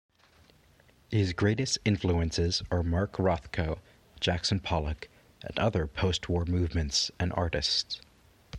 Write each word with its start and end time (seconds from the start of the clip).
His 1.11 1.31
greatest 1.31 1.77
influences 1.85 2.63
are 2.71 2.81
Mark 2.81 3.17
Rothko, 3.17 3.77
Jackson 4.19 4.59
Pollock, 4.59 5.09
and 5.43 5.59
other 5.59 5.85
post-war 5.85 6.43
movements 6.45 7.11
and 7.19 7.31
artists. 7.33 8.01